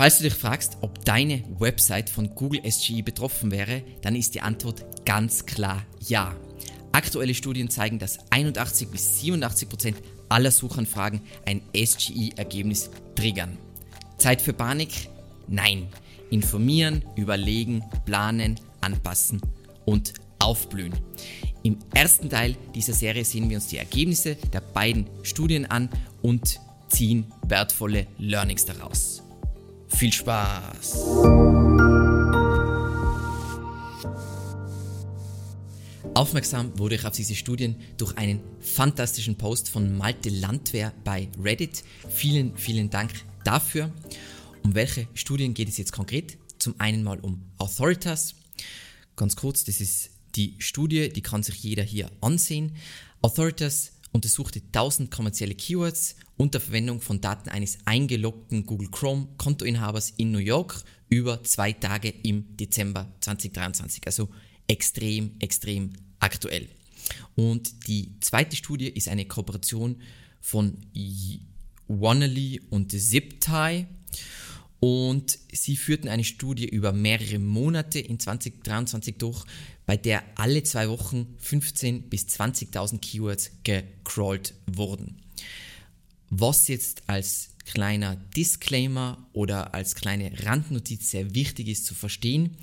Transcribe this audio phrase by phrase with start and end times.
[0.00, 4.40] Falls du dich fragst, ob deine Website von Google SGE betroffen wäre, dann ist die
[4.40, 6.34] Antwort ganz klar ja.
[6.90, 9.98] Aktuelle Studien zeigen, dass 81 bis 87 Prozent
[10.30, 13.58] aller Suchanfragen ein SGE-Ergebnis triggern.
[14.16, 15.10] Zeit für Panik?
[15.48, 15.86] Nein.
[16.30, 19.42] Informieren, überlegen, planen, anpassen
[19.84, 20.94] und aufblühen.
[21.62, 25.90] Im ersten Teil dieser Serie sehen wir uns die Ergebnisse der beiden Studien an
[26.22, 26.58] und
[26.88, 29.24] ziehen wertvolle Learnings daraus.
[29.90, 30.94] Viel Spaß!
[36.14, 41.84] Aufmerksam wurde ich auf diese Studien durch einen fantastischen Post von Malte Landwehr bei Reddit.
[42.08, 43.12] Vielen, vielen Dank
[43.44, 43.92] dafür.
[44.62, 46.36] Um welche Studien geht es jetzt konkret?
[46.58, 48.34] Zum einen mal um Authoritas.
[49.16, 52.72] Ganz kurz, das ist die Studie, die kann sich jeder hier ansehen.
[53.22, 60.32] Authoritas untersuchte 1000 kommerzielle Keywords unter Verwendung von Daten eines eingeloggten Google Chrome Kontoinhabers in
[60.32, 64.06] New York über zwei Tage im Dezember 2023.
[64.06, 64.30] Also
[64.66, 66.66] extrem, extrem aktuell.
[67.36, 70.00] Und die zweite Studie ist eine Kooperation
[70.40, 70.78] von
[71.88, 73.84] Wannely und ZipTie.
[74.80, 79.44] Und sie führten eine Studie über mehrere Monate in 2023 durch,
[79.84, 85.20] bei der alle zwei Wochen 15.000 bis 20.000 Keywords gecrawlt wurden.
[86.32, 92.56] Was jetzt als kleiner Disclaimer oder als kleine Randnotiz sehr wichtig ist zu verstehen,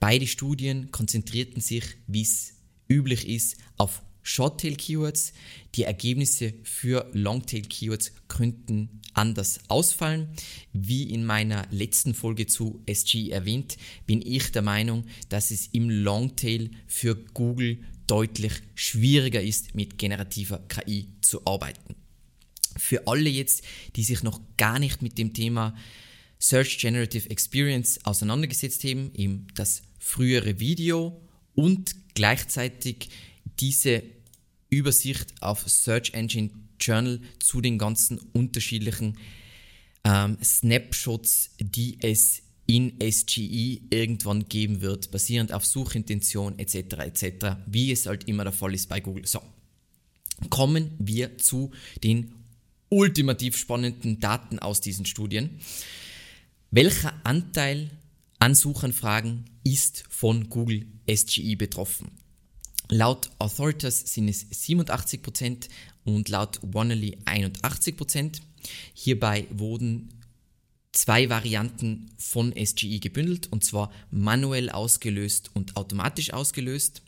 [0.00, 2.54] beide Studien konzentrierten sich, wie es
[2.88, 5.34] üblich ist, auf Shorttail-Keywords.
[5.74, 10.28] Die Ergebnisse für Longtail-Keywords könnten anders ausfallen.
[10.72, 13.76] Wie in meiner letzten Folge zu SG erwähnt,
[14.06, 20.58] bin ich der Meinung, dass es im Longtail für Google deutlich schwieriger ist, mit generativer
[20.68, 21.99] KI zu arbeiten.
[22.80, 23.62] Für alle jetzt,
[23.96, 25.76] die sich noch gar nicht mit dem Thema
[26.38, 31.20] Search Generative Experience auseinandergesetzt haben, eben das frühere Video
[31.54, 33.10] und gleichzeitig
[33.60, 34.02] diese
[34.70, 39.18] Übersicht auf Search Engine Journal zu den ganzen unterschiedlichen
[40.04, 46.76] ähm, Snapshots, die es in SGE irgendwann geben wird, basierend auf Suchintention etc.
[47.00, 49.26] etc., wie es halt immer der Fall ist bei Google.
[49.26, 49.42] So,
[50.48, 51.72] kommen wir zu
[52.04, 52.32] den
[52.90, 55.60] ultimativ spannenden Daten aus diesen Studien.
[56.70, 57.90] Welcher Anteil
[58.38, 62.10] an Suchanfragen ist von Google SGE betroffen?
[62.88, 65.68] Laut Authoritas sind es 87%
[66.04, 68.40] und laut Wannaly 81%.
[68.94, 70.20] Hierbei wurden
[70.92, 77.02] zwei Varianten von SGE gebündelt und zwar manuell ausgelöst und automatisch ausgelöst.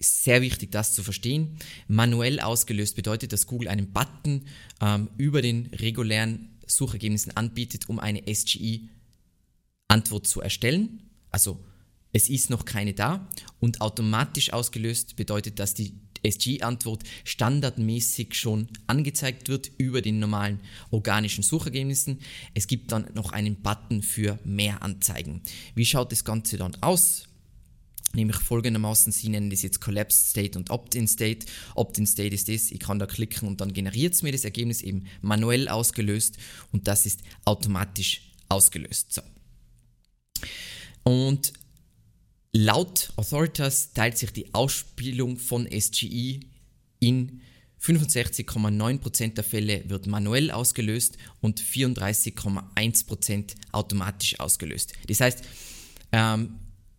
[0.00, 1.56] Sehr wichtig, das zu verstehen.
[1.86, 4.46] Manuell ausgelöst bedeutet, dass Google einen Button
[4.80, 11.10] ähm, über den regulären Suchergebnissen anbietet, um eine SGE-Antwort zu erstellen.
[11.30, 11.62] Also
[12.12, 13.28] es ist noch keine da
[13.60, 15.94] und automatisch ausgelöst bedeutet, dass die
[16.24, 22.20] SG-Antwort standardmäßig schon angezeigt wird über den normalen organischen Suchergebnissen.
[22.54, 25.42] Es gibt dann noch einen Button für mehr Anzeigen.
[25.74, 27.28] Wie schaut das Ganze dann aus?
[28.14, 31.46] Nämlich folgendermaßen, Sie nennen das jetzt Collapsed State und Opt-in State.
[31.74, 34.82] Opt-in State ist das, ich kann da klicken und dann generiert es mir das Ergebnis
[34.82, 36.38] eben manuell ausgelöst
[36.72, 39.12] und das ist automatisch ausgelöst.
[39.12, 39.22] So.
[41.02, 41.52] Und
[42.56, 46.38] Laut Authoritas teilt sich die Ausspielung von SGE
[47.00, 47.40] in
[47.82, 54.92] 65,9% der Fälle wird manuell ausgelöst und 34,1% automatisch ausgelöst.
[55.08, 55.42] Das heißt,
[56.12, 56.54] ähm,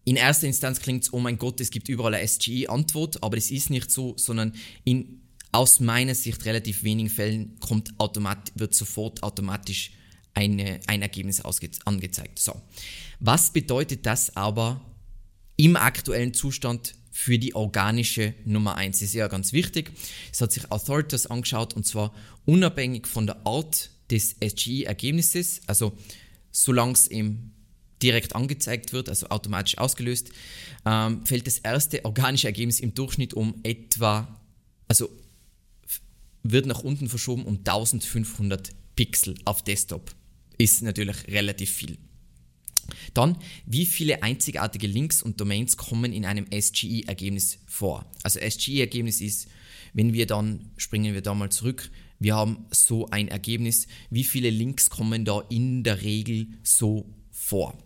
[0.06, 3.52] in erster Instanz klingt es, oh mein Gott, es gibt überall eine SGE-Antwort, aber es
[3.52, 5.22] ist nicht so, sondern in
[5.52, 9.92] aus meiner Sicht relativ wenigen Fällen kommt automat wird sofort automatisch
[10.34, 11.42] eine, ein Ergebnis
[11.86, 12.40] angezeigt.
[12.40, 12.62] So.
[13.20, 14.82] Was bedeutet das aber
[15.56, 19.00] im aktuellen Zustand für die organische Nummer 1.
[19.00, 19.94] Das ist ja ganz wichtig.
[20.34, 22.14] Es hat sich Authoritas angeschaut und zwar
[22.44, 25.98] unabhängig von der Art des SGE-Ergebnisses, also
[26.52, 27.55] solange es eben
[28.02, 30.32] direkt angezeigt wird, also automatisch ausgelöst,
[30.86, 34.28] ähm, fällt das erste organische Ergebnis im Durchschnitt um etwa,
[34.88, 35.10] also
[36.44, 40.14] wird nach unten verschoben um 1500 Pixel auf Desktop.
[40.58, 41.98] Ist natürlich relativ viel.
[43.14, 48.06] Dann, wie viele einzigartige Links und Domains kommen in einem SGE-Ergebnis vor?
[48.24, 49.48] Also SGE-Ergebnis ist,
[49.94, 51.90] wenn wir dann, springen wir da mal zurück,
[52.20, 57.78] wir haben so ein Ergebnis, wie viele Links kommen da in der Regel so vor?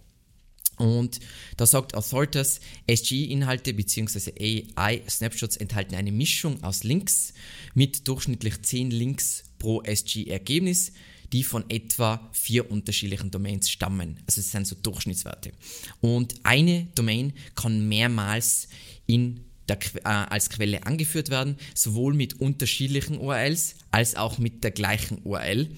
[0.80, 1.20] Und
[1.58, 4.66] da sagt Authoritas, SGE-Inhalte bzw.
[4.76, 7.34] AI-Snapshots enthalten eine Mischung aus Links
[7.74, 10.94] mit durchschnittlich 10 Links pro SGE-Ergebnis.
[11.32, 14.18] die von etwa vier unterschiedlichen Domains stammen.
[14.26, 15.52] Also es sind so Durchschnittswerte.
[16.02, 18.68] Und eine Domain kann mehrmals
[19.06, 24.72] in der, äh, als Quelle angeführt werden, sowohl mit unterschiedlichen URLs als auch mit der
[24.72, 25.70] gleichen URL.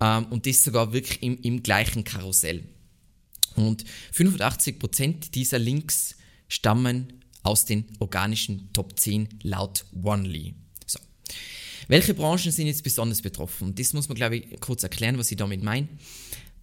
[0.00, 2.64] Ähm, und das sogar wirklich im, im gleichen Karussell.
[3.56, 3.84] Und
[4.14, 6.16] 85% dieser Links
[6.48, 10.54] stammen aus den organischen Top 10 laut OneLee.
[10.86, 10.98] So.
[11.88, 13.74] Welche Branchen sind jetzt besonders betroffen?
[13.74, 15.88] Das muss man, glaube ich, kurz erklären, was ich damit meine.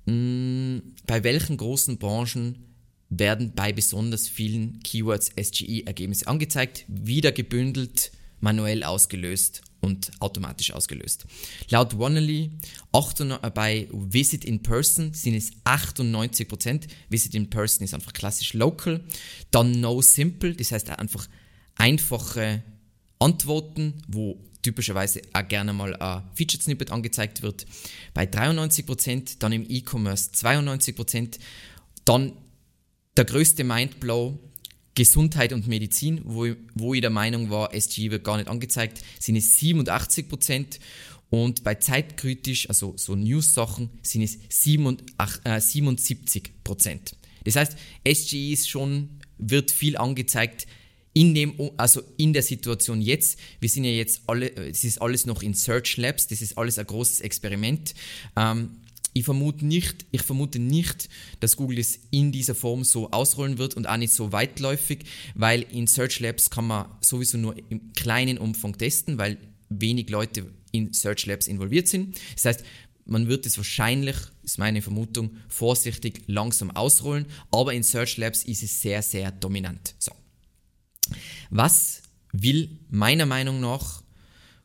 [0.07, 2.65] Hm, bei welchen großen Branchen
[3.09, 11.25] werden bei besonders vielen Keywords SGE-Ergebnisse angezeigt, wieder gebündelt, manuell ausgelöst und automatisch ausgelöst.
[11.69, 12.51] Laut Wannaly
[12.94, 16.88] äh, bei Visit in Person sind es 98%.
[17.10, 19.04] Visit in Person ist einfach klassisch local.
[19.50, 21.28] Dann No Simple, das heißt einfach
[21.75, 22.63] einfache
[23.19, 27.66] Antworten, wo typischerweise auch gerne mal ein Featured Snippet angezeigt wird.
[28.13, 31.39] Bei 93%, dann im E-Commerce 92%,
[32.06, 32.33] dann
[33.18, 34.39] der größte Mindblow
[34.95, 39.35] Gesundheit und Medizin, wo, wo ich der Meinung war, SG wird gar nicht angezeigt, sind
[39.35, 40.79] es 87 Prozent.
[41.29, 47.15] Und bei zeitkritisch, also so News-Sachen, sind es 77 äh, Prozent.
[47.45, 50.67] Das heißt, SGE ist schon, wird viel angezeigt
[51.13, 53.39] in dem, also in der Situation jetzt.
[53.59, 56.79] Wir sind ja jetzt alle, es ist alles noch in Search Labs, das ist alles
[56.79, 57.94] ein großes Experiment.
[58.35, 58.81] Ähm,
[59.13, 61.09] ich vermute nicht, ich vermute nicht,
[61.39, 64.99] dass Google es in dieser Form so ausrollen wird und auch nicht so weitläufig,
[65.35, 69.37] weil in Search Labs kann man sowieso nur im kleinen Umfang testen, weil
[69.69, 72.19] wenig Leute in Search Labs involviert sind.
[72.35, 72.63] Das heißt,
[73.05, 78.63] man wird es wahrscheinlich, ist meine Vermutung, vorsichtig langsam ausrollen, aber in Search Labs ist
[78.63, 79.95] es sehr, sehr dominant.
[79.99, 80.11] So.
[81.49, 84.03] Was will meiner Meinung nach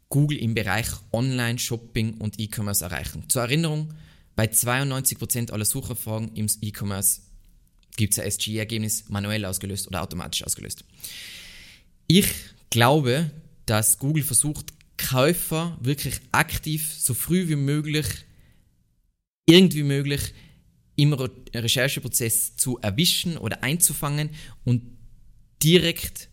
[0.08, 3.24] Google im Bereich Online-Shopping und E-Commerce erreichen?
[3.28, 3.92] Zur Erinnerung,
[4.36, 7.22] bei 92% aller Suchanfragen im E-Commerce
[7.96, 10.84] gibt es ein SGE-Ergebnis manuell ausgelöst oder automatisch ausgelöst.
[12.06, 12.28] Ich
[12.70, 13.30] glaube,
[13.64, 18.06] dass Google versucht, Käufer wirklich aktiv, so früh wie möglich,
[19.46, 20.34] irgendwie möglich,
[20.96, 24.30] im Rechercheprozess zu erwischen oder einzufangen
[24.64, 24.82] und
[25.62, 26.30] direkt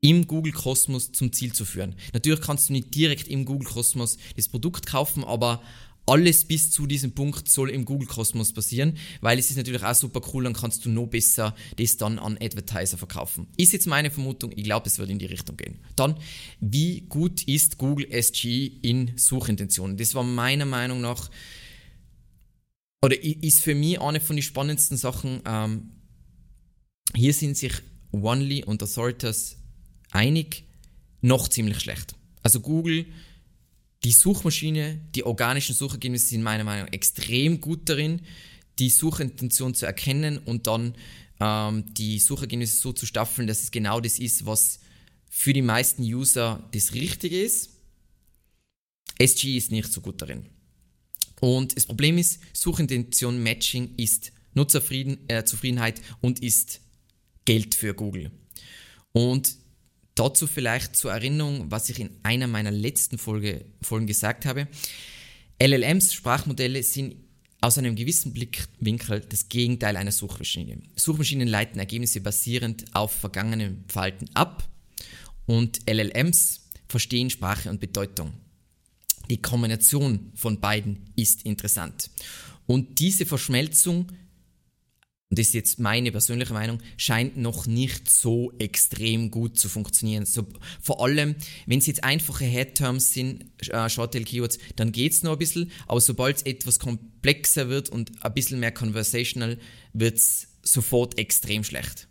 [0.00, 1.94] im Google-Kosmos zum Ziel zu führen.
[2.12, 5.62] Natürlich kannst du nicht direkt im Google-Kosmos das Produkt kaufen, aber
[6.06, 10.20] alles bis zu diesem Punkt soll im Google-Kosmos passieren, weil es ist natürlich auch super
[10.32, 13.46] cool, dann kannst du noch besser das dann an Advertiser verkaufen.
[13.56, 15.78] Ist jetzt meine Vermutung, ich glaube, es wird in die Richtung gehen.
[15.94, 16.16] Dann,
[16.60, 19.96] wie gut ist Google SG in Suchintentionen?
[19.96, 21.30] Das war meiner Meinung nach,
[23.04, 25.42] oder ist für mich eine von den spannendsten Sachen.
[25.44, 25.90] Ähm,
[27.14, 27.72] hier sind sich
[28.12, 29.56] Onely und Authoritas
[30.10, 30.64] einig,
[31.20, 32.14] noch ziemlich schlecht.
[32.42, 33.06] Also Google
[34.04, 38.22] die Suchmaschine, die organischen Suchergebnisse sind meiner Meinung nach extrem gut darin,
[38.78, 40.94] die Suchintention zu erkennen und dann
[41.40, 44.80] ähm, die Suchergebnisse so zu staffeln, dass es genau das ist, was
[45.30, 47.70] für die meisten User das Richtige ist.
[49.18, 50.46] SG ist nicht so gut darin.
[51.40, 56.80] Und das Problem ist, Suchintention Matching ist Nutzerzufriedenheit äh, und ist
[57.44, 58.30] Geld für Google.
[59.12, 59.56] Und
[60.14, 64.68] Dazu vielleicht zur Erinnerung, was ich in einer meiner letzten Folge, Folgen gesagt habe.
[65.60, 67.16] LLMs, Sprachmodelle, sind
[67.62, 70.82] aus einem gewissen Blickwinkel das Gegenteil einer Suchmaschine.
[70.96, 74.68] Suchmaschinen leiten Ergebnisse basierend auf vergangenen Verhalten ab
[75.46, 78.32] und LLMs verstehen Sprache und Bedeutung.
[79.30, 82.10] Die Kombination von beiden ist interessant.
[82.66, 84.08] Und diese Verschmelzung
[85.32, 90.26] und das ist jetzt meine persönliche Meinung, scheint noch nicht so extrem gut zu funktionieren.
[90.26, 90.46] So,
[90.82, 95.38] vor allem, wenn es jetzt einfache Head-Terms sind, äh, Short-Tail-Keywords, dann geht es noch ein
[95.38, 99.58] bisschen, aber sobald es etwas komplexer wird und ein bisschen mehr conversational,
[99.94, 102.08] wird es sofort extrem schlecht.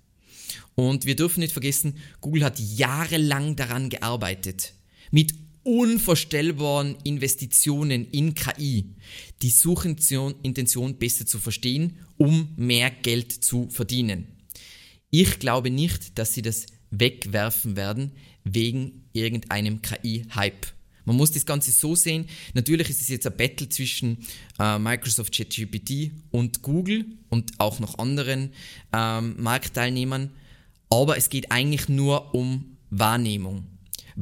[0.73, 4.73] Und wir dürfen nicht vergessen, Google hat jahrelang daran gearbeitet,
[5.11, 8.85] mit unvorstellbaren Investitionen in KI
[9.41, 14.27] die Suchintention besser zu verstehen, um mehr Geld zu verdienen.
[15.09, 18.11] Ich glaube nicht, dass sie das wegwerfen werden
[18.43, 20.67] wegen irgendeinem KI-Hype.
[21.05, 22.27] Man muss das Ganze so sehen.
[22.53, 24.19] Natürlich ist es jetzt ein Battle zwischen
[24.59, 28.51] äh, Microsoft ChatGPT und Google und auch noch anderen
[28.93, 30.31] ähm, Marktteilnehmern.
[30.89, 33.65] Aber es geht eigentlich nur um Wahrnehmung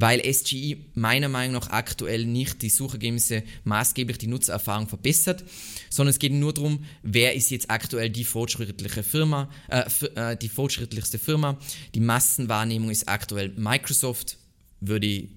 [0.01, 5.43] weil SGE meiner Meinung nach aktuell nicht die Suchergebnisse maßgeblich die Nutzererfahrung verbessert,
[5.89, 9.83] sondern es geht nur darum, wer ist jetzt aktuell die fortschrittliche Firma, äh,
[10.15, 11.57] äh, die fortschrittlichste Firma.
[11.95, 14.37] Die Massenwahrnehmung ist aktuell Microsoft,
[14.79, 15.29] würde ich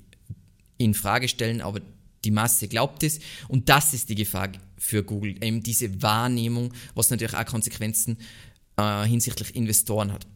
[0.79, 1.81] in Frage stellen, aber
[2.25, 7.11] die Masse glaubt es und das ist die Gefahr für Google, eben diese Wahrnehmung, was
[7.11, 8.19] natürlich auch Konsequenzen
[8.77, 10.27] äh, hinsichtlich Investoren hat.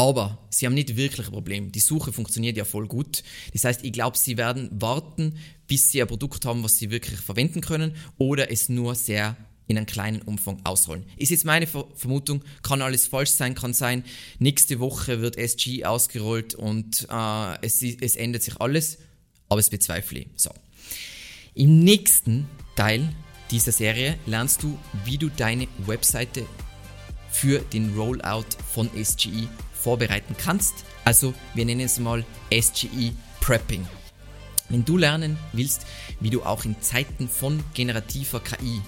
[0.00, 1.72] Aber sie haben nicht wirklich ein Problem.
[1.72, 3.22] Die Suche funktioniert ja voll gut.
[3.52, 7.20] Das heißt, ich glaube, sie werden warten, bis sie ein Produkt haben, was sie wirklich
[7.20, 11.04] verwenden können oder es nur sehr in einem kleinen Umfang ausrollen.
[11.18, 14.02] Ist jetzt meine Vermutung, kann alles falsch sein, kann sein,
[14.38, 18.96] nächste Woche wird SG ausgerollt und äh, es, es ändert sich alles,
[19.50, 20.28] aber es bezweifle ich.
[20.34, 20.50] So.
[21.52, 23.06] Im nächsten Teil
[23.50, 26.46] dieser Serie lernst du, wie du deine Webseite
[27.30, 29.46] für den Rollout von SGE
[29.82, 30.84] vorbereiten kannst.
[31.04, 33.86] Also wir nennen es mal SGE Prepping.
[34.68, 35.86] Wenn du lernen willst,
[36.20, 38.80] wie du auch in Zeiten von generativer KI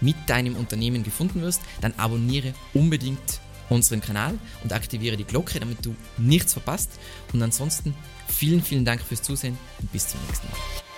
[0.00, 3.40] mit deinem Unternehmen gefunden wirst, dann abonniere unbedingt
[3.70, 6.90] unseren Kanal und aktiviere die Glocke, damit du nichts verpasst.
[7.32, 7.94] Und ansonsten
[8.28, 10.89] vielen, vielen Dank fürs Zusehen und bis zum nächsten Mal.